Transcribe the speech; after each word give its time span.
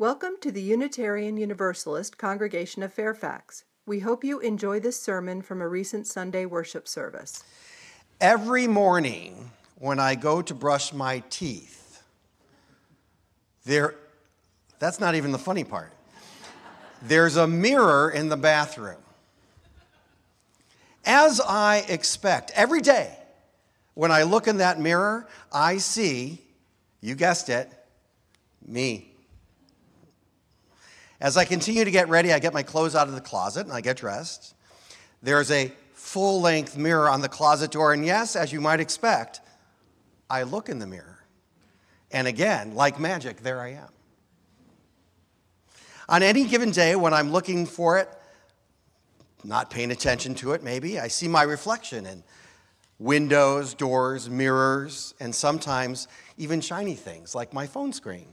Welcome 0.00 0.34
to 0.42 0.52
the 0.52 0.62
Unitarian 0.62 1.36
Universalist 1.36 2.18
Congregation 2.18 2.84
of 2.84 2.92
Fairfax. 2.92 3.64
We 3.84 3.98
hope 3.98 4.22
you 4.22 4.38
enjoy 4.38 4.78
this 4.78 4.96
sermon 4.96 5.42
from 5.42 5.60
a 5.60 5.66
recent 5.66 6.06
Sunday 6.06 6.46
worship 6.46 6.86
service. 6.86 7.42
Every 8.20 8.68
morning 8.68 9.50
when 9.74 9.98
I 9.98 10.14
go 10.14 10.40
to 10.40 10.54
brush 10.54 10.92
my 10.92 11.24
teeth, 11.30 12.00
there, 13.64 13.96
that's 14.78 15.00
not 15.00 15.16
even 15.16 15.32
the 15.32 15.38
funny 15.38 15.64
part. 15.64 15.92
There's 17.02 17.34
a 17.34 17.48
mirror 17.48 18.08
in 18.08 18.28
the 18.28 18.36
bathroom. 18.36 19.02
As 21.04 21.40
I 21.40 21.84
expect, 21.88 22.52
every 22.54 22.82
day 22.82 23.18
when 23.94 24.12
I 24.12 24.22
look 24.22 24.46
in 24.46 24.58
that 24.58 24.78
mirror, 24.78 25.26
I 25.52 25.78
see, 25.78 26.40
you 27.00 27.16
guessed 27.16 27.48
it, 27.48 27.68
me. 28.64 29.16
As 31.20 31.36
I 31.36 31.44
continue 31.44 31.84
to 31.84 31.90
get 31.90 32.08
ready, 32.08 32.32
I 32.32 32.38
get 32.38 32.54
my 32.54 32.62
clothes 32.62 32.94
out 32.94 33.08
of 33.08 33.14
the 33.14 33.20
closet 33.20 33.66
and 33.66 33.72
I 33.72 33.80
get 33.80 33.96
dressed. 33.96 34.54
There's 35.22 35.50
a 35.50 35.72
full 35.92 36.40
length 36.40 36.76
mirror 36.76 37.08
on 37.10 37.20
the 37.22 37.28
closet 37.28 37.72
door, 37.72 37.92
and 37.92 38.06
yes, 38.06 38.36
as 38.36 38.52
you 38.52 38.60
might 38.60 38.78
expect, 38.78 39.40
I 40.30 40.44
look 40.44 40.68
in 40.68 40.78
the 40.78 40.86
mirror. 40.86 41.24
And 42.12 42.28
again, 42.28 42.74
like 42.74 43.00
magic, 43.00 43.42
there 43.42 43.60
I 43.60 43.72
am. 43.72 43.88
On 46.08 46.22
any 46.22 46.44
given 46.44 46.70
day 46.70 46.94
when 46.96 47.12
I'm 47.12 47.32
looking 47.32 47.66
for 47.66 47.98
it, 47.98 48.08
not 49.44 49.70
paying 49.70 49.90
attention 49.90 50.34
to 50.36 50.52
it, 50.52 50.62
maybe, 50.62 50.98
I 50.98 51.08
see 51.08 51.28
my 51.28 51.42
reflection 51.42 52.06
in 52.06 52.22
windows, 52.98 53.74
doors, 53.74 54.30
mirrors, 54.30 55.14
and 55.20 55.34
sometimes 55.34 56.08
even 56.36 56.60
shiny 56.60 56.94
things 56.94 57.34
like 57.34 57.52
my 57.52 57.66
phone 57.66 57.92
screen. 57.92 58.28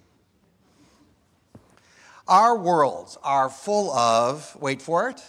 Our 2.27 2.57
worlds 2.57 3.17
are 3.23 3.49
full 3.49 3.91
of, 3.91 4.55
wait 4.59 4.81
for 4.81 5.09
it, 5.09 5.21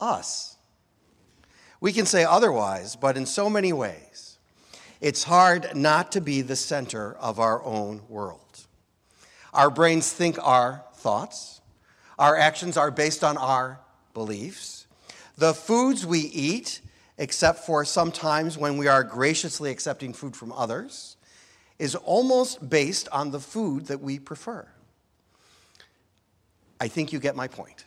us. 0.00 0.56
We 1.80 1.92
can 1.92 2.06
say 2.06 2.24
otherwise, 2.24 2.96
but 2.96 3.16
in 3.16 3.26
so 3.26 3.50
many 3.50 3.72
ways, 3.72 4.38
it's 5.00 5.24
hard 5.24 5.74
not 5.74 6.12
to 6.12 6.20
be 6.20 6.42
the 6.42 6.56
center 6.56 7.14
of 7.14 7.40
our 7.40 7.62
own 7.64 8.02
world. 8.08 8.40
Our 9.52 9.68
brains 9.68 10.12
think 10.12 10.38
our 10.40 10.84
thoughts, 10.94 11.60
our 12.18 12.36
actions 12.36 12.76
are 12.76 12.90
based 12.90 13.24
on 13.24 13.36
our 13.36 13.80
beliefs. 14.14 14.86
The 15.36 15.54
foods 15.54 16.06
we 16.06 16.20
eat, 16.20 16.80
except 17.18 17.66
for 17.66 17.84
sometimes 17.84 18.56
when 18.56 18.76
we 18.76 18.86
are 18.86 19.02
graciously 19.02 19.70
accepting 19.70 20.12
food 20.12 20.36
from 20.36 20.52
others, 20.52 21.16
is 21.78 21.96
almost 21.96 22.70
based 22.70 23.08
on 23.10 23.32
the 23.32 23.40
food 23.40 23.86
that 23.86 24.00
we 24.00 24.20
prefer. 24.20 24.66
I 26.84 26.88
think 26.88 27.14
you 27.14 27.18
get 27.18 27.34
my 27.34 27.48
point. 27.48 27.86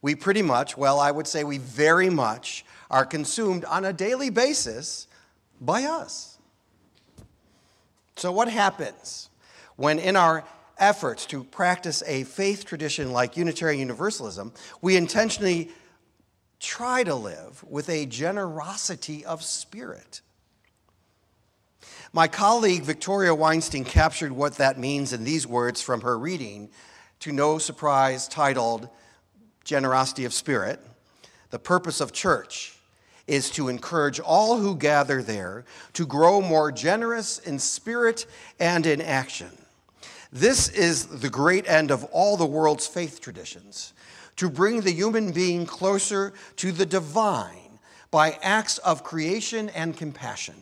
We 0.00 0.14
pretty 0.14 0.42
much, 0.42 0.76
well, 0.76 1.00
I 1.00 1.10
would 1.10 1.26
say 1.26 1.42
we 1.42 1.58
very 1.58 2.08
much 2.08 2.64
are 2.88 3.04
consumed 3.04 3.64
on 3.64 3.84
a 3.84 3.92
daily 3.92 4.30
basis 4.30 5.08
by 5.60 5.82
us. 5.82 6.38
So, 8.14 8.30
what 8.30 8.46
happens 8.46 9.28
when, 9.74 9.98
in 9.98 10.14
our 10.14 10.44
efforts 10.78 11.26
to 11.26 11.42
practice 11.42 12.04
a 12.06 12.22
faith 12.22 12.64
tradition 12.64 13.10
like 13.10 13.36
Unitarian 13.36 13.80
Universalism, 13.80 14.52
we 14.80 14.94
intentionally 14.96 15.72
try 16.60 17.02
to 17.02 17.14
live 17.16 17.64
with 17.68 17.88
a 17.88 18.06
generosity 18.06 19.24
of 19.24 19.42
spirit? 19.42 20.20
My 22.12 22.28
colleague 22.28 22.84
Victoria 22.84 23.34
Weinstein 23.34 23.82
captured 23.82 24.30
what 24.30 24.58
that 24.58 24.78
means 24.78 25.12
in 25.12 25.24
these 25.24 25.44
words 25.44 25.82
from 25.82 26.02
her 26.02 26.16
reading 26.16 26.70
to 27.20 27.32
no 27.32 27.58
surprise 27.58 28.28
titled 28.28 28.88
Generosity 29.64 30.24
of 30.24 30.32
Spirit. 30.32 30.80
The 31.50 31.58
purpose 31.58 32.00
of 32.00 32.12
church 32.12 32.76
is 33.26 33.50
to 33.50 33.68
encourage 33.68 34.20
all 34.20 34.58
who 34.58 34.76
gather 34.76 35.22
there 35.22 35.64
to 35.94 36.06
grow 36.06 36.40
more 36.40 36.70
generous 36.70 37.38
in 37.38 37.58
spirit 37.58 38.26
and 38.60 38.86
in 38.86 39.00
action. 39.00 39.50
This 40.32 40.68
is 40.68 41.06
the 41.06 41.30
great 41.30 41.68
end 41.68 41.90
of 41.90 42.04
all 42.04 42.36
the 42.36 42.46
world's 42.46 42.86
faith 42.86 43.20
traditions 43.20 43.92
to 44.36 44.50
bring 44.50 44.82
the 44.82 44.92
human 44.92 45.32
being 45.32 45.66
closer 45.66 46.32
to 46.56 46.72
the 46.72 46.86
divine 46.86 47.78
by 48.10 48.38
acts 48.42 48.78
of 48.78 49.02
creation 49.02 49.68
and 49.70 49.96
compassion. 49.96 50.54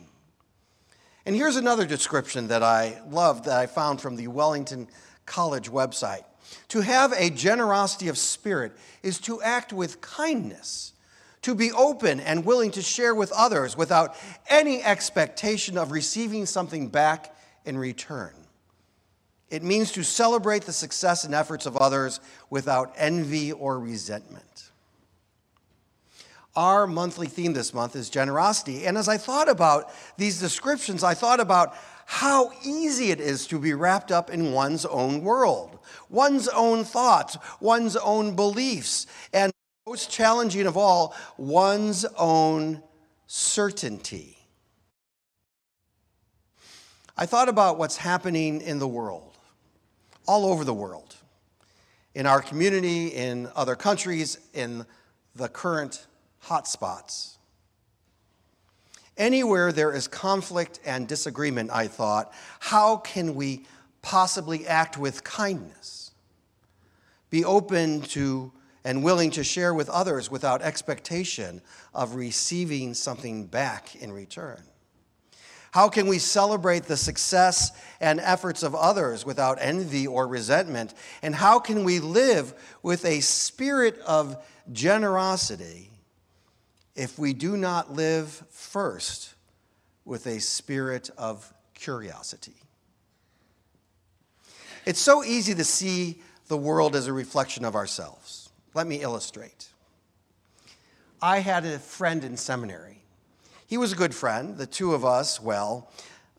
And 1.25 1.35
here's 1.35 1.55
another 1.55 1.85
description 1.85 2.47
that 2.47 2.63
I 2.63 3.01
love 3.09 3.45
that 3.45 3.57
I 3.57 3.65
found 3.65 3.99
from 3.99 4.15
the 4.15 4.27
Wellington 4.27 4.87
College 5.25 5.69
website. 5.69 6.23
To 6.69 6.81
have 6.81 7.13
a 7.13 7.29
generosity 7.29 8.07
of 8.07 8.17
spirit 8.17 8.73
is 9.03 9.19
to 9.21 9.41
act 9.41 9.71
with 9.73 10.01
kindness, 10.01 10.93
to 11.43 11.55
be 11.55 11.71
open 11.71 12.19
and 12.19 12.45
willing 12.45 12.71
to 12.71 12.81
share 12.81 13.13
with 13.13 13.31
others 13.31 13.77
without 13.77 14.15
any 14.49 14.83
expectation 14.83 15.77
of 15.77 15.91
receiving 15.91 16.45
something 16.45 16.89
back 16.89 17.35
in 17.65 17.77
return. 17.77 18.33
It 19.49 19.63
means 19.63 19.91
to 19.93 20.03
celebrate 20.03 20.63
the 20.63 20.73
success 20.73 21.23
and 21.23 21.33
efforts 21.33 21.65
of 21.65 21.77
others 21.77 22.19
without 22.49 22.93
envy 22.97 23.51
or 23.51 23.79
resentment. 23.79 24.64
Our 26.55 26.87
monthly 26.87 27.27
theme 27.27 27.53
this 27.53 27.73
month 27.73 27.95
is 27.95 28.09
generosity. 28.09 28.85
And 28.85 28.97
as 28.97 29.09
I 29.09 29.17
thought 29.17 29.49
about 29.49 29.91
these 30.17 30.39
descriptions, 30.39 31.03
I 31.03 31.13
thought 31.13 31.39
about 31.39 31.75
how 32.05 32.51
easy 32.63 33.11
it 33.11 33.19
is 33.19 33.47
to 33.47 33.59
be 33.59 33.73
wrapped 33.73 34.11
up 34.11 34.29
in 34.29 34.53
one's 34.53 34.85
own 34.85 35.21
world, 35.21 35.79
one's 36.09 36.47
own 36.47 36.83
thoughts, 36.83 37.37
one's 37.59 37.95
own 37.95 38.35
beliefs, 38.35 39.07
and 39.33 39.51
most 39.87 40.09
challenging 40.09 40.67
of 40.67 40.77
all, 40.77 41.15
one's 41.37 42.05
own 42.17 42.81
certainty. 43.27 44.37
I 47.17 47.25
thought 47.25 47.49
about 47.49 47.77
what's 47.77 47.97
happening 47.97 48.61
in 48.61 48.79
the 48.79 48.87
world, 48.87 49.37
all 50.27 50.45
over 50.45 50.63
the 50.63 50.73
world, 50.73 51.15
in 52.13 52.25
our 52.25 52.41
community, 52.41 53.07
in 53.07 53.49
other 53.55 53.75
countries, 53.75 54.37
in 54.53 54.85
the 55.35 55.47
current 55.49 56.05
hotspots. 56.47 57.37
Anywhere 59.17 59.71
there 59.71 59.93
is 59.93 60.07
conflict 60.07 60.79
and 60.85 61.07
disagreement, 61.07 61.71
I 61.71 61.87
thought, 61.87 62.33
how 62.59 62.97
can 62.97 63.35
we 63.35 63.65
possibly 64.01 64.67
act 64.67 64.97
with 64.97 65.23
kindness? 65.23 66.11
Be 67.29 67.45
open 67.45 68.01
to 68.01 68.51
and 68.83 69.03
willing 69.03 69.31
to 69.31 69.43
share 69.43 69.73
with 69.73 69.89
others 69.89 70.29
without 70.29 70.61
expectation 70.61 71.61
of 71.93 72.15
receiving 72.15 72.93
something 72.93 73.45
back 73.47 73.95
in 73.95 74.11
return? 74.11 74.61
How 75.71 75.89
can 75.89 76.07
we 76.07 76.19
celebrate 76.19 76.83
the 76.83 76.95
success 76.95 77.71
and 77.99 78.19
efforts 78.21 78.63
of 78.63 78.75
others 78.75 79.25
without 79.25 79.57
envy 79.59 80.07
or 80.07 80.27
resentment? 80.27 80.93
And 81.21 81.35
how 81.35 81.59
can 81.59 81.83
we 81.83 81.99
live 81.99 82.53
with 82.81 83.03
a 83.03 83.19
spirit 83.21 83.97
of 83.99 84.41
generosity 84.71 85.89
if 86.95 87.19
we 87.19 87.33
do 87.33 87.57
not 87.57 87.93
live 87.93 88.29
first 88.49 89.35
with 90.05 90.27
a 90.27 90.39
spirit 90.39 91.09
of 91.17 91.53
curiosity. 91.73 92.55
It's 94.85 94.99
so 94.99 95.23
easy 95.23 95.55
to 95.55 95.63
see 95.63 96.21
the 96.47 96.57
world 96.57 96.95
as 96.95 97.07
a 97.07 97.13
reflection 97.13 97.65
of 97.65 97.75
ourselves. 97.75 98.49
Let 98.73 98.87
me 98.87 99.01
illustrate. 99.01 99.69
I 101.21 101.39
had 101.39 101.65
a 101.65 101.79
friend 101.79 102.23
in 102.23 102.37
seminary. 102.37 103.01
He 103.67 103.77
was 103.77 103.91
a 103.91 103.95
good 103.95 104.13
friend. 104.13 104.57
The 104.57 104.67
two 104.67 104.93
of 104.93 105.03
us, 105.03 105.41
well, 105.41 105.89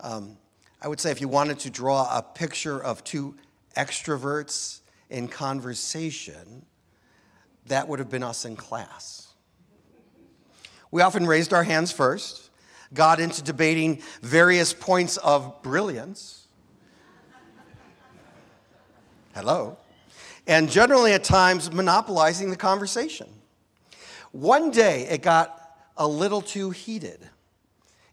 um, 0.01 0.37
I 0.81 0.89
would 0.89 1.01
say 1.01 1.11
if 1.11 1.21
you 1.21 1.29
wanted 1.29 1.59
to 1.61 1.71
draw 1.71 2.07
a 2.17 2.23
picture 2.23 2.83
of 2.83 3.03
two 3.03 3.35
extroverts 3.77 4.81
in 5.11 5.27
conversation, 5.27 6.65
that 7.67 7.89
would 7.89 7.99
have 7.99 8.11
been 8.11 8.23
us 8.23 8.45
in 8.45 8.55
class. 8.55 9.26
We 10.91 11.03
often 11.03 11.27
raised 11.27 11.53
our 11.53 11.65
hands 11.65 11.93
first, 11.93 12.51
got 12.95 13.21
into 13.21 13.43
debating 13.43 14.03
various 14.23 14.73
points 14.73 15.17
of 15.19 15.63
brilliance. 15.63 16.47
Hello. 19.35 19.77
And 20.47 20.71
generally, 20.71 21.13
at 21.13 21.25
times, 21.25 21.73
monopolizing 21.73 22.51
the 22.51 22.57
conversation. 22.57 23.29
One 24.33 24.71
day, 24.71 25.07
it 25.09 25.23
got 25.23 25.61
a 25.97 26.07
little 26.07 26.41
too 26.41 26.71
heated, 26.71 27.19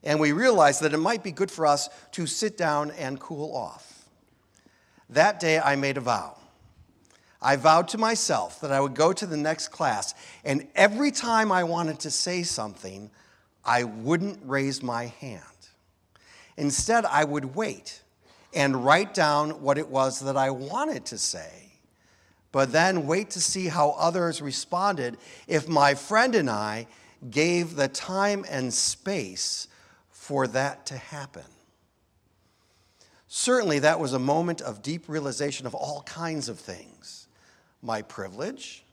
and 0.03 0.19
we 0.19 0.31
realized 0.31 0.81
that 0.81 0.93
it 0.93 0.97
might 0.97 1.23
be 1.23 1.31
good 1.31 1.51
for 1.51 1.67
us 1.67 1.89
to 2.13 2.25
sit 2.25 2.57
down 2.57 2.91
and 2.91 3.19
cool 3.19 3.55
off. 3.55 4.09
That 5.09 5.39
day, 5.39 5.59
I 5.59 5.75
made 5.75 5.97
a 5.97 6.01
vow. 6.01 6.37
I 7.43 7.57
vowed 7.57 7.89
to 7.89 7.97
myself 7.97 8.61
that 8.61 8.71
I 8.71 8.79
would 8.79 8.95
go 8.95 9.11
to 9.11 9.25
the 9.25 9.35
next 9.35 9.67
class, 9.67 10.15
and 10.45 10.65
every 10.75 11.11
time 11.11 11.51
I 11.51 11.65
wanted 11.65 11.99
to 11.99 12.09
say 12.09 12.43
something, 12.43 13.11
I 13.65 13.83
wouldn't 13.83 14.39
raise 14.45 14.81
my 14.81 15.07
hand. 15.07 15.43
Instead, 16.55 17.03
I 17.03 17.25
would 17.25 17.53
wait 17.53 18.01
and 18.53 18.85
write 18.85 19.13
down 19.13 19.61
what 19.61 19.77
it 19.77 19.89
was 19.89 20.21
that 20.21 20.37
I 20.37 20.51
wanted 20.51 21.05
to 21.07 21.17
say, 21.17 21.73
but 22.53 22.71
then 22.71 23.07
wait 23.07 23.31
to 23.31 23.41
see 23.41 23.67
how 23.67 23.91
others 23.97 24.41
responded 24.41 25.17
if 25.45 25.67
my 25.67 25.95
friend 25.95 26.35
and 26.35 26.49
I 26.49 26.87
gave 27.29 27.75
the 27.75 27.89
time 27.89 28.45
and 28.49 28.73
space 28.73 29.67
for 30.11 30.47
that 30.47 30.85
to 30.85 30.97
happen. 30.97 31.43
Certainly, 33.27 33.79
that 33.79 33.99
was 33.99 34.13
a 34.13 34.19
moment 34.19 34.61
of 34.61 34.81
deep 34.81 35.09
realization 35.09 35.65
of 35.65 35.73
all 35.75 36.03
kinds 36.03 36.47
of 36.47 36.59
things 36.59 37.22
my 37.83 38.01
privilege, 38.01 38.83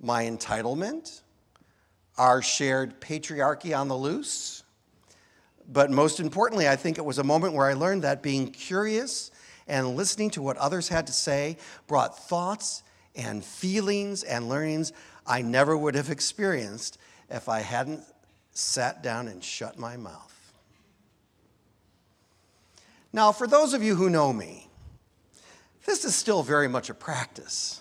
my 0.00 0.24
entitlement, 0.24 1.20
our 2.16 2.40
shared 2.40 3.00
patriarchy 3.00 3.76
on 3.76 3.88
the 3.88 3.96
loose. 3.96 4.62
But 5.70 5.90
most 5.90 6.20
importantly, 6.20 6.68
I 6.68 6.76
think 6.76 6.96
it 6.96 7.04
was 7.04 7.18
a 7.18 7.24
moment 7.24 7.54
where 7.54 7.68
I 7.68 7.72
learned 7.74 8.02
that 8.02 8.22
being 8.22 8.48
curious 8.48 9.30
and 9.66 9.96
listening 9.96 10.30
to 10.30 10.42
what 10.42 10.56
others 10.56 10.88
had 10.88 11.06
to 11.08 11.12
say 11.12 11.56
brought 11.86 12.16
thoughts 12.16 12.82
and 13.16 13.44
feelings 13.44 14.22
and 14.22 14.48
learnings 14.48 14.92
I 15.26 15.42
never 15.42 15.76
would 15.76 15.94
have 15.94 16.10
experienced 16.10 16.98
if 17.30 17.48
I 17.48 17.60
hadn't 17.60 18.02
sat 18.52 19.02
down 19.02 19.28
and 19.28 19.42
shut 19.42 19.78
my 19.78 19.96
mouth. 19.96 20.52
Now, 23.12 23.32
for 23.32 23.46
those 23.46 23.74
of 23.74 23.82
you 23.82 23.94
who 23.94 24.08
know 24.08 24.32
me, 24.32 24.68
this 25.84 26.04
is 26.04 26.14
still 26.14 26.42
very 26.42 26.68
much 26.68 26.90
a 26.90 26.94
practice. 26.94 27.80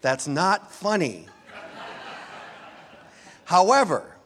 That's 0.00 0.26
not 0.26 0.72
funny. 0.72 1.26
However, 3.44 4.16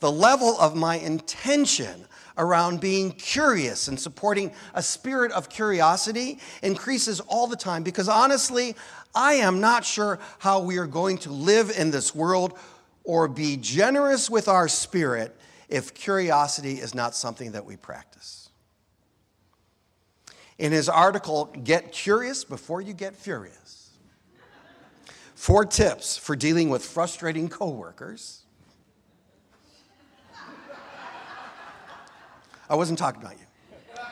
the 0.00 0.12
level 0.12 0.58
of 0.60 0.74
my 0.74 0.96
intention 0.96 2.06
around 2.36 2.80
being 2.80 3.12
curious 3.12 3.88
and 3.88 3.98
supporting 3.98 4.52
a 4.74 4.82
spirit 4.82 5.32
of 5.32 5.48
curiosity 5.48 6.38
increases 6.62 7.20
all 7.20 7.46
the 7.46 7.56
time 7.56 7.82
because 7.82 8.08
honestly, 8.08 8.74
I 9.14 9.34
am 9.34 9.60
not 9.60 9.84
sure 9.84 10.18
how 10.38 10.60
we 10.60 10.78
are 10.78 10.86
going 10.86 11.18
to 11.18 11.30
live 11.30 11.70
in 11.76 11.90
this 11.90 12.14
world 12.14 12.58
or 13.04 13.28
be 13.28 13.56
generous 13.56 14.30
with 14.30 14.48
our 14.48 14.68
spirit 14.68 15.36
if 15.68 15.94
curiosity 15.94 16.74
is 16.74 16.94
not 16.94 17.14
something 17.14 17.52
that 17.52 17.64
we 17.64 17.76
practice. 17.76 18.41
In 20.62 20.70
his 20.70 20.88
article, 20.88 21.46
Get 21.64 21.90
Curious 21.90 22.44
Before 22.44 22.80
You 22.80 22.92
Get 22.92 23.16
Furious, 23.16 23.90
four 25.34 25.64
tips 25.64 26.16
for 26.16 26.36
dealing 26.36 26.68
with 26.68 26.84
frustrating 26.84 27.48
coworkers 27.48 28.44
I 32.70 32.76
wasn't 32.76 33.00
talking 33.00 33.20
about 33.20 33.34
you. 33.34 34.02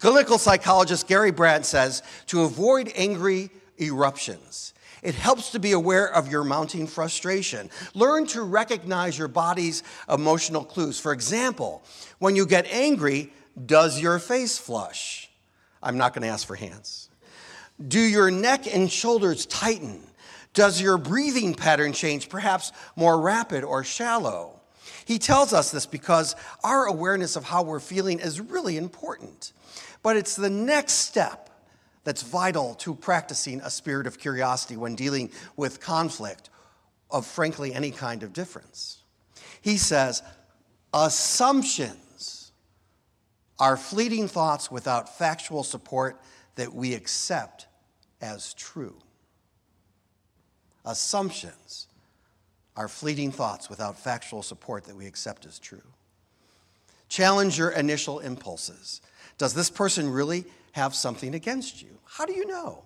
Clinical 0.00 0.36
psychologist 0.36 1.06
Gary 1.06 1.30
Brandt 1.30 1.64
says 1.64 2.02
to 2.26 2.42
avoid 2.42 2.90
angry 2.96 3.48
eruptions, 3.78 4.74
it 5.00 5.14
helps 5.14 5.52
to 5.52 5.60
be 5.60 5.70
aware 5.70 6.12
of 6.12 6.28
your 6.28 6.42
mounting 6.42 6.88
frustration. 6.88 7.70
Learn 7.94 8.26
to 8.26 8.42
recognize 8.42 9.16
your 9.16 9.28
body's 9.28 9.84
emotional 10.08 10.64
clues. 10.64 10.98
For 10.98 11.12
example, 11.12 11.84
when 12.18 12.34
you 12.34 12.46
get 12.46 12.66
angry, 12.66 13.32
does 13.64 14.00
your 14.00 14.18
face 14.18 14.58
flush? 14.58 15.28
I'm 15.82 15.98
not 15.98 16.14
going 16.14 16.22
to 16.22 16.28
ask 16.28 16.46
for 16.46 16.54
hands. 16.56 17.08
Do 17.86 18.00
your 18.00 18.30
neck 18.30 18.72
and 18.72 18.90
shoulders 18.90 19.46
tighten? 19.46 20.02
Does 20.54 20.80
your 20.80 20.98
breathing 20.98 21.54
pattern 21.54 21.92
change, 21.92 22.28
perhaps 22.28 22.72
more 22.94 23.20
rapid 23.20 23.64
or 23.64 23.82
shallow? 23.82 24.60
He 25.04 25.18
tells 25.18 25.52
us 25.52 25.70
this 25.70 25.86
because 25.86 26.36
our 26.62 26.86
awareness 26.86 27.36
of 27.36 27.44
how 27.44 27.62
we're 27.62 27.80
feeling 27.80 28.20
is 28.20 28.40
really 28.40 28.76
important. 28.76 29.52
But 30.02 30.16
it's 30.16 30.36
the 30.36 30.50
next 30.50 30.94
step 30.94 31.50
that's 32.04 32.22
vital 32.22 32.74
to 32.74 32.94
practicing 32.94 33.60
a 33.60 33.70
spirit 33.70 34.06
of 34.06 34.18
curiosity 34.18 34.76
when 34.76 34.94
dealing 34.94 35.30
with 35.56 35.80
conflict 35.80 36.50
of, 37.10 37.26
frankly, 37.26 37.74
any 37.74 37.90
kind 37.90 38.22
of 38.22 38.32
difference. 38.32 38.98
He 39.60 39.76
says, 39.76 40.22
assumptions 40.92 41.96
are 43.58 43.76
fleeting 43.76 44.28
thoughts 44.28 44.70
without 44.70 45.16
factual 45.18 45.62
support 45.62 46.20
that 46.56 46.72
we 46.72 46.94
accept 46.94 47.66
as 48.20 48.54
true. 48.54 48.96
Assumptions 50.84 51.86
are 52.76 52.88
fleeting 52.88 53.30
thoughts 53.30 53.68
without 53.68 53.98
factual 53.98 54.42
support 54.42 54.84
that 54.84 54.96
we 54.96 55.06
accept 55.06 55.46
as 55.46 55.58
true. 55.58 55.82
Challenge 57.08 57.58
your 57.58 57.70
initial 57.70 58.20
impulses. 58.20 59.02
Does 59.38 59.54
this 59.54 59.70
person 59.70 60.10
really 60.10 60.44
have 60.72 60.94
something 60.94 61.34
against 61.34 61.82
you? 61.82 61.98
How 62.04 62.24
do 62.24 62.32
you 62.32 62.46
know? 62.46 62.82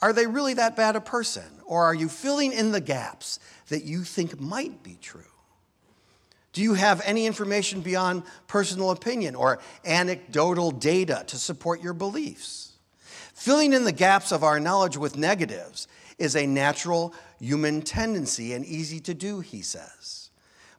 Are 0.00 0.12
they 0.12 0.26
really 0.26 0.54
that 0.54 0.76
bad 0.76 0.96
a 0.96 1.00
person? 1.00 1.44
Or 1.64 1.84
are 1.84 1.94
you 1.94 2.08
filling 2.08 2.52
in 2.52 2.72
the 2.72 2.80
gaps 2.80 3.38
that 3.68 3.84
you 3.84 4.02
think 4.02 4.40
might 4.40 4.82
be 4.82 4.98
true? 5.00 5.22
Do 6.54 6.62
you 6.62 6.74
have 6.74 7.02
any 7.04 7.26
information 7.26 7.80
beyond 7.80 8.22
personal 8.46 8.92
opinion 8.92 9.34
or 9.34 9.58
anecdotal 9.84 10.70
data 10.70 11.24
to 11.26 11.36
support 11.36 11.82
your 11.82 11.94
beliefs? 11.94 12.72
Filling 13.34 13.72
in 13.72 13.84
the 13.84 13.92
gaps 13.92 14.30
of 14.30 14.44
our 14.44 14.60
knowledge 14.60 14.96
with 14.96 15.18
negatives 15.18 15.88
is 16.16 16.36
a 16.36 16.46
natural 16.46 17.12
human 17.40 17.82
tendency 17.82 18.52
and 18.52 18.64
easy 18.64 19.00
to 19.00 19.14
do, 19.14 19.40
he 19.40 19.62
says. 19.62 20.30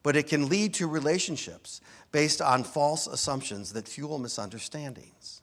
But 0.01 0.15
it 0.15 0.27
can 0.27 0.47
lead 0.47 0.73
to 0.75 0.87
relationships 0.87 1.81
based 2.13 2.41
on 2.41 2.63
false 2.63 3.05
assumptions 3.05 3.73
that 3.73 3.87
fuel 3.87 4.17
misunderstandings. 4.17 5.41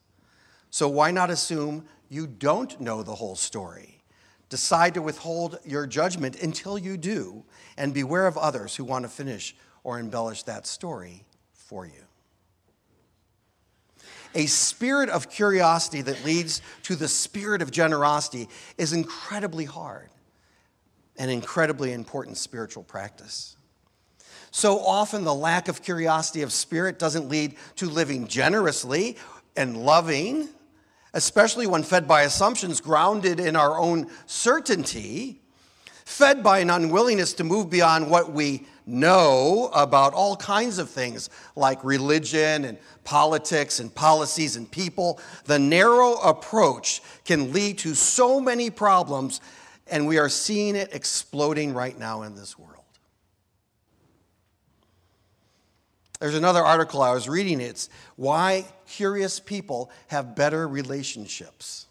So 0.70 0.88
why 0.88 1.10
not 1.10 1.28
assume 1.28 1.84
you 2.08 2.26
don't 2.26 2.80
know 2.80 3.02
the 3.02 3.14
whole 3.14 3.36
story? 3.36 4.02
Decide 4.48 4.94
to 4.94 5.02
withhold 5.02 5.58
your 5.66 5.86
judgment 5.86 6.42
until 6.42 6.78
you 6.78 6.96
do, 6.96 7.44
and 7.76 7.92
beware 7.92 8.26
of 8.26 8.38
others 8.38 8.76
who 8.76 8.84
want 8.84 9.04
to 9.04 9.10
finish 9.10 9.54
or 9.84 9.98
embellish 9.98 10.42
that 10.44 10.66
story 10.66 11.24
for 11.52 11.86
you. 11.86 11.92
A 14.34 14.46
spirit 14.46 15.10
of 15.10 15.28
curiosity 15.28 16.02
that 16.02 16.24
leads 16.24 16.62
to 16.84 16.96
the 16.96 17.08
spirit 17.08 17.60
of 17.60 17.70
generosity 17.70 18.48
is 18.78 18.92
incredibly 18.92 19.66
hard 19.66 20.08
an 21.18 21.28
incredibly 21.28 21.92
important 21.92 22.36
spiritual 22.36 22.82
practice. 22.82 23.56
So 24.50 24.80
often, 24.80 25.24
the 25.24 25.34
lack 25.34 25.68
of 25.68 25.82
curiosity 25.82 26.42
of 26.42 26.52
spirit 26.52 26.98
doesn't 26.98 27.28
lead 27.28 27.56
to 27.76 27.86
living 27.86 28.26
generously 28.26 29.16
and 29.56 29.76
loving, 29.76 30.48
especially 31.14 31.66
when 31.66 31.82
fed 31.82 32.06
by 32.06 32.22
assumptions 32.22 32.80
grounded 32.80 33.40
in 33.40 33.56
our 33.56 33.78
own 33.78 34.10
certainty, 34.26 35.40
fed 36.04 36.42
by 36.42 36.58
an 36.58 36.70
unwillingness 36.70 37.34
to 37.34 37.44
move 37.44 37.70
beyond 37.70 38.10
what 38.10 38.32
we 38.32 38.66
know 38.86 39.70
about 39.74 40.14
all 40.14 40.36
kinds 40.36 40.78
of 40.78 40.90
things 40.90 41.30
like 41.56 41.82
religion 41.84 42.64
and 42.64 42.78
politics 43.04 43.80
and 43.80 43.94
policies 43.94 44.56
and 44.56 44.70
people. 44.70 45.20
The 45.44 45.58
narrow 45.58 46.14
approach 46.14 47.02
can 47.24 47.52
lead 47.52 47.78
to 47.78 47.94
so 47.94 48.40
many 48.40 48.70
problems 48.70 49.40
and 49.88 50.06
we 50.06 50.18
are 50.18 50.28
seeing 50.28 50.74
it 50.76 50.94
exploding 50.94 51.74
right 51.74 51.98
now 51.98 52.22
in 52.22 52.34
this 52.34 52.58
world. 52.58 52.72
There's 56.18 56.36
another 56.36 56.62
article 56.62 57.02
I 57.02 57.12
was 57.12 57.28
reading. 57.28 57.60
It's 57.60 57.88
Why 58.14 58.64
Curious 58.86 59.40
People 59.40 59.90
Have 60.06 60.36
Better 60.36 60.68
Relationships. 60.68 61.88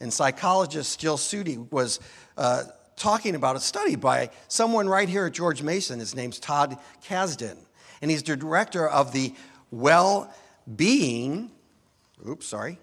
And 0.00 0.12
psychologist 0.12 1.00
Jill 1.00 1.16
Suttie 1.16 1.70
was 1.72 1.98
uh, 2.36 2.64
talking 2.98 3.34
about 3.34 3.56
a 3.56 3.60
study 3.60 3.96
by 3.96 4.30
someone 4.48 4.88
right 4.88 5.08
here 5.08 5.26
at 5.26 5.32
George 5.32 5.62
Mason. 5.62 5.98
His 5.98 6.14
name's 6.14 6.38
Todd 6.38 6.76
Kashdan. 7.04 7.56
And 8.02 8.10
he's 8.10 8.22
the 8.22 8.36
director 8.36 8.88
of 8.88 9.12
the 9.12 9.34
well 9.70 10.32
being, 10.76 11.50
oops, 12.28 12.46
sorry, 12.46 12.78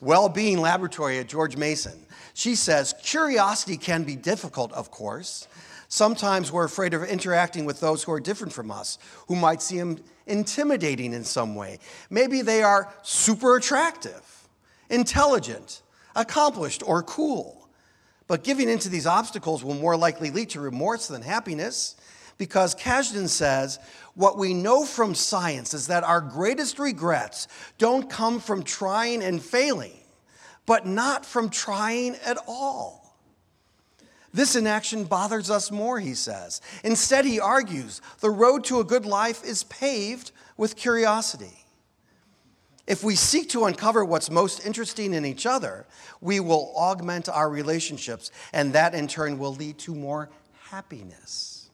well 0.00 0.28
being 0.28 0.60
laboratory 0.60 1.18
at 1.18 1.28
George 1.28 1.56
Mason. 1.56 2.06
She 2.34 2.54
says, 2.54 2.94
Curiosity 3.02 3.76
can 3.76 4.04
be 4.04 4.16
difficult, 4.16 4.72
of 4.72 4.90
course. 4.90 5.46
Sometimes 5.88 6.52
we're 6.52 6.64
afraid 6.64 6.94
of 6.94 7.02
interacting 7.02 7.64
with 7.64 7.80
those 7.80 8.04
who 8.04 8.12
are 8.12 8.20
different 8.20 8.52
from 8.52 8.70
us, 8.70 8.98
who 9.26 9.34
might 9.34 9.60
seem 9.60 9.98
intimidating 10.26 11.12
in 11.12 11.24
some 11.24 11.56
way. 11.56 11.80
Maybe 12.08 12.42
they 12.42 12.62
are 12.62 12.92
super 13.02 13.56
attractive, 13.56 14.48
intelligent, 14.88 15.82
accomplished, 16.14 16.82
or 16.84 17.02
cool. 17.02 17.68
But 18.26 18.44
giving 18.44 18.68
into 18.68 18.88
these 18.88 19.06
obstacles 19.06 19.64
will 19.64 19.74
more 19.74 19.96
likely 19.96 20.30
lead 20.30 20.50
to 20.50 20.60
remorse 20.60 21.08
than 21.08 21.22
happiness 21.22 21.96
because 22.38 22.74
Kashdan 22.74 23.28
says 23.28 23.78
what 24.14 24.38
we 24.38 24.54
know 24.54 24.84
from 24.84 25.14
science 25.14 25.74
is 25.74 25.88
that 25.88 26.04
our 26.04 26.20
greatest 26.20 26.78
regrets 26.78 27.48
don't 27.76 28.08
come 28.08 28.40
from 28.40 28.62
trying 28.62 29.22
and 29.22 29.42
failing, 29.42 29.92
but 30.64 30.86
not 30.86 31.26
from 31.26 31.50
trying 31.50 32.16
at 32.24 32.38
all. 32.48 33.00
This 34.32 34.56
inaction 34.56 35.04
bothers 35.04 35.50
us 35.50 35.70
more, 35.70 35.98
he 35.98 36.14
says. 36.14 36.60
Instead, 36.84 37.24
he 37.24 37.40
argues 37.40 38.00
the 38.20 38.30
road 38.30 38.64
to 38.64 38.80
a 38.80 38.84
good 38.84 39.04
life 39.04 39.44
is 39.44 39.64
paved 39.64 40.30
with 40.56 40.76
curiosity. 40.76 41.59
If 42.90 43.04
we 43.04 43.14
seek 43.14 43.50
to 43.50 43.66
uncover 43.66 44.04
what's 44.04 44.32
most 44.32 44.66
interesting 44.66 45.14
in 45.14 45.24
each 45.24 45.46
other, 45.46 45.86
we 46.20 46.40
will 46.40 46.72
augment 46.74 47.28
our 47.28 47.48
relationships, 47.48 48.32
and 48.52 48.72
that 48.72 48.96
in 48.96 49.06
turn 49.06 49.38
will 49.38 49.54
lead 49.54 49.78
to 49.78 49.94
more 49.94 50.28
happiness. 50.70 51.70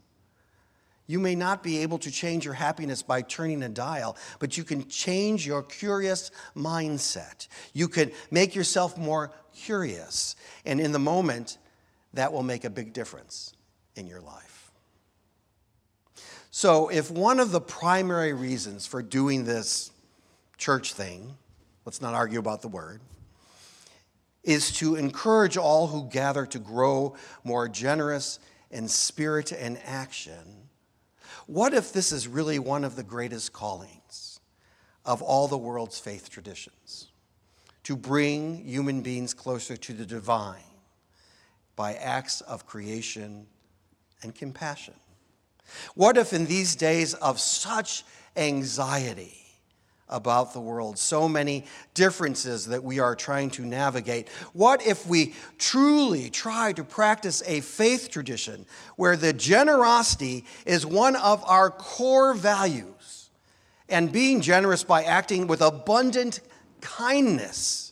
You 1.07 1.19
may 1.19 1.35
not 1.35 1.63
be 1.63 1.79
able 1.79 1.97
to 2.01 2.11
change 2.11 2.45
your 2.45 2.53
happiness 2.53 3.01
by 3.01 3.23
turning 3.23 3.63
a 3.63 3.71
dial, 3.71 4.19
but 4.41 4.59
you 4.59 4.63
can 4.63 4.89
change 4.89 5.47
your 5.47 5.63
curious 5.63 6.31
mindset. 6.55 7.49
You 7.73 7.89
can 7.89 8.13
make 8.31 8.55
yourself 8.55 8.99
more 8.99 9.33
curious, 9.55 10.37
and 10.67 10.79
in 10.79 10.93
the 10.93 10.99
moment, 10.99 11.57
that 12.13 12.31
will 12.31 12.43
make 12.43 12.65
a 12.65 12.71
big 12.71 12.93
difference 12.93 13.55
in 13.95 14.07
your 14.07 14.21
life. 14.21 14.71
So, 16.51 16.89
if 16.91 17.11
one 17.11 17.41
of 17.41 17.53
the 17.53 17.61
primary 17.63 18.35
reasons 18.35 18.87
for 18.87 19.01
doing 19.01 19.45
this 19.45 19.93
church 20.57 20.93
thing, 20.95 21.37
let's 21.85 22.01
not 22.01 22.15
argue 22.15 22.39
about 22.39 22.63
the 22.63 22.69
word, 22.69 23.01
is 24.43 24.71
to 24.77 24.95
encourage 24.95 25.57
all 25.57 25.89
who 25.89 26.09
gather 26.09 26.47
to 26.47 26.59
grow 26.59 27.15
more 27.45 27.69
generous 27.69 28.39
in 28.71 28.89
spirit 28.89 29.53
and 29.53 29.79
action, 29.85 30.69
what 31.47 31.75
if 31.75 31.93
this 31.93 32.13
is 32.13 32.27
really 32.27 32.59
one 32.59 32.85
of 32.85 32.97
the 32.97 33.03
greatest 33.03 33.53
callings 33.53 34.41
of 35.05 35.23
all 35.23 35.49
the 35.49 35.59
world's 35.59 35.99
faith 35.99 36.31
traditions? 36.31 37.09
To 37.85 37.97
bring 37.97 38.65
human 38.65 39.03
beings 39.03 39.33
closer 39.35 39.77
to 39.77 39.93
the 39.93 40.07
divine 40.07 40.63
by 41.77 41.95
acts 41.95 42.41
of 42.41 42.67
creation 42.67 43.47
and 44.23 44.35
compassion. 44.35 44.95
What 45.95 46.17
if 46.17 46.33
in 46.33 46.47
these 46.47 46.75
days 46.75 47.15
of 47.15 47.39
such 47.39 48.05
anxiety, 48.37 49.46
about 50.09 50.53
the 50.53 50.61
world, 50.61 50.99
so 50.99 51.29
many 51.29 51.65
differences 51.95 52.67
that 52.67 52.83
we 52.83 52.99
are 52.99 53.17
trying 53.17 53.51
to 53.51 53.65
navigate. 53.65 54.29
What 54.53 54.87
if 54.87 55.07
we 55.07 55.35
truly 55.59 56.31
try 56.31 56.73
to 56.75 56.85
practice 56.85 57.43
a 57.47 57.61
faith 57.61 58.11
tradition 58.11 58.67
where 58.97 59.17
the 59.17 59.33
generosity 59.33 60.45
is 60.65 60.87
one 60.87 61.17
of 61.17 61.45
our 61.47 61.71
core 61.71 62.35
values 62.35 63.31
and 63.89 64.13
being 64.13 64.41
generous 64.41 64.85
by 64.85 65.03
acting 65.03 65.47
with 65.47 65.61
abundant 65.61 66.41
kindness? 66.81 67.87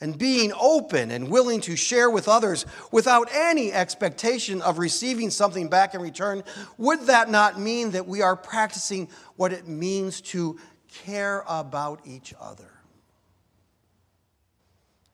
and 0.00 0.16
being 0.16 0.52
open 0.60 1.10
and 1.10 1.28
willing 1.28 1.60
to 1.60 1.76
share 1.76 2.08
with 2.08 2.28
others 2.28 2.66
without 2.92 3.28
any 3.32 3.72
expectation 3.72 4.62
of 4.62 4.78
receiving 4.78 5.30
something 5.30 5.68
back 5.68 5.94
in 5.94 6.00
return, 6.00 6.44
would 6.76 7.00
that 7.06 7.28
not 7.28 7.58
mean 7.58 7.90
that 7.90 8.06
we 8.06 8.22
are 8.22 8.36
practicing 8.36 9.08
what 9.36 9.52
it 9.52 9.66
means 9.66 10.20
to 10.20 10.56
care 10.88 11.44
about 11.48 12.00
each 12.04 12.34
other, 12.40 12.70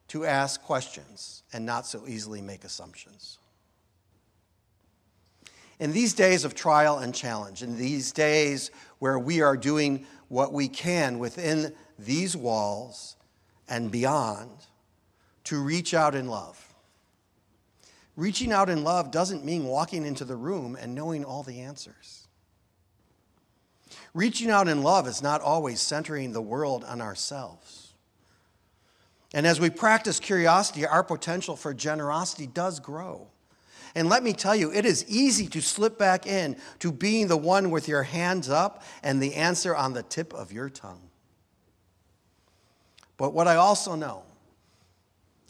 to 0.08 0.24
ask 0.24 0.62
questions 0.62 1.42
and 1.52 1.66
not 1.66 1.86
so 1.86 2.06
easily 2.06 2.40
make 2.40 2.64
assumptions. 2.64 3.38
In 5.80 5.92
these 5.92 6.14
days 6.14 6.44
of 6.44 6.54
trial 6.54 6.98
and 6.98 7.12
challenge, 7.12 7.62
in 7.62 7.76
these 7.76 8.12
days 8.12 8.70
where 9.00 9.18
we 9.18 9.40
are 9.42 9.56
doing 9.56 10.06
what 10.28 10.52
we 10.52 10.68
can 10.68 11.18
within 11.18 11.74
these 11.98 12.36
walls 12.36 13.16
and 13.68 13.90
beyond 13.90 14.50
to 15.44 15.60
reach 15.60 15.92
out 15.94 16.14
in 16.14 16.28
love. 16.28 16.74
Reaching 18.16 18.52
out 18.52 18.70
in 18.70 18.84
love 18.84 19.10
doesn't 19.10 19.44
mean 19.44 19.64
walking 19.64 20.06
into 20.06 20.24
the 20.24 20.36
room 20.36 20.76
and 20.80 20.94
knowing 20.94 21.24
all 21.24 21.42
the 21.42 21.60
answers. 21.60 22.23
Reaching 24.14 24.48
out 24.48 24.68
in 24.68 24.82
love 24.82 25.08
is 25.08 25.20
not 25.20 25.40
always 25.40 25.80
centering 25.80 26.32
the 26.32 26.40
world 26.40 26.84
on 26.84 27.00
ourselves. 27.00 27.92
And 29.34 29.46
as 29.46 29.58
we 29.58 29.68
practice 29.68 30.20
curiosity, 30.20 30.86
our 30.86 31.02
potential 31.02 31.56
for 31.56 31.74
generosity 31.74 32.46
does 32.46 32.78
grow. 32.78 33.26
And 33.96 34.08
let 34.08 34.22
me 34.22 34.32
tell 34.32 34.54
you, 34.54 34.72
it 34.72 34.86
is 34.86 35.04
easy 35.08 35.48
to 35.48 35.60
slip 35.60 35.98
back 35.98 36.26
in 36.26 36.56
to 36.78 36.92
being 36.92 37.26
the 37.26 37.36
one 37.36 37.70
with 37.70 37.88
your 37.88 38.04
hands 38.04 38.48
up 38.48 38.82
and 39.02 39.20
the 39.20 39.34
answer 39.34 39.74
on 39.74 39.92
the 39.92 40.04
tip 40.04 40.32
of 40.32 40.52
your 40.52 40.68
tongue. 40.68 41.10
But 43.16 43.32
what 43.32 43.48
I 43.48 43.56
also 43.56 43.96
know 43.96 44.22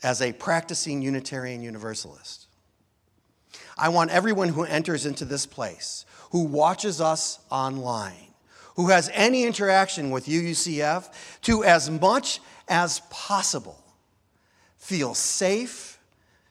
as 0.03 0.21
a 0.21 0.33
practicing 0.33 1.03
Unitarian 1.03 1.63
Universalist, 1.63 2.47
I 3.77 3.91
want 3.91 4.11
everyone 4.11 4.51
who 4.51 4.65
enters 4.65 5.05
into 5.07 5.25
this 5.25 5.47
place, 5.47 6.07
who 6.31 6.45
watches 6.45 7.01
us 7.01 7.41
online, 7.51 8.24
who 8.75 8.89
has 8.89 9.11
any 9.13 9.45
interaction 9.45 10.11
with 10.11 10.27
UUCF 10.27 11.09
to, 11.43 11.65
as 11.65 11.91
much 11.91 12.41
as 12.69 13.01
possible, 13.11 13.79
feel 14.77 15.15
safe, 15.15 15.99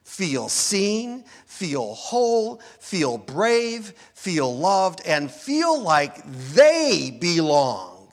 feel 0.03 0.49
seen, 0.49 1.25
feel 1.45 1.93
whole, 1.93 2.61
feel 2.79 3.17
brave, 3.17 3.93
feel 4.13 4.55
loved, 4.57 5.01
and 5.05 5.29
feel 5.29 5.81
like 5.81 6.23
they 6.53 7.15
belong 7.19 8.07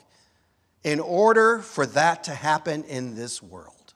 in 0.83 0.99
order 0.99 1.61
for 1.61 1.87
that 1.87 2.25
to 2.25 2.35
happen 2.35 2.85
in 2.85 3.14
this 3.14 3.43
world. 3.43 3.95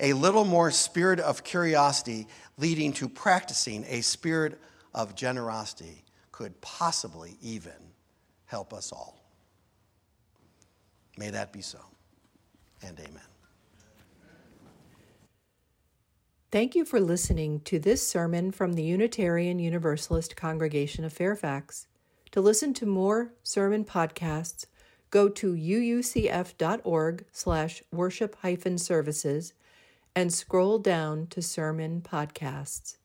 A 0.00 0.12
little 0.12 0.44
more 0.44 0.70
spirit 0.70 1.20
of 1.20 1.44
curiosity 1.44 2.26
leading 2.56 2.92
to 2.94 3.08
practicing 3.08 3.84
a 3.88 4.00
spirit 4.00 4.60
of 4.94 5.14
generosity 5.14 6.04
could 6.34 6.60
possibly 6.60 7.38
even 7.40 7.94
help 8.46 8.74
us 8.74 8.90
all. 8.90 9.22
May 11.16 11.30
that 11.30 11.52
be 11.52 11.62
so. 11.62 11.78
And 12.82 12.98
amen. 12.98 13.22
Thank 16.50 16.74
you 16.74 16.84
for 16.84 16.98
listening 16.98 17.60
to 17.60 17.78
this 17.78 18.04
sermon 18.04 18.50
from 18.50 18.72
the 18.72 18.82
Unitarian 18.82 19.60
Universalist 19.60 20.34
Congregation 20.34 21.04
of 21.04 21.12
Fairfax. 21.12 21.86
To 22.32 22.40
listen 22.40 22.74
to 22.74 22.84
more 22.84 23.32
sermon 23.44 23.84
podcasts, 23.84 24.66
go 25.10 25.28
to 25.28 25.54
uucf.org 25.54 27.24
slash 27.30 27.82
worship 27.92 28.36
hyphen 28.42 28.78
services 28.78 29.52
and 30.16 30.34
scroll 30.34 30.80
down 30.80 31.28
to 31.28 31.40
sermon 31.40 32.00
podcasts. 32.00 32.96